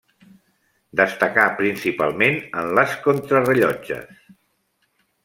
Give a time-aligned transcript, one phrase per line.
[1.01, 4.25] Destacà principalment en les contrarellotges.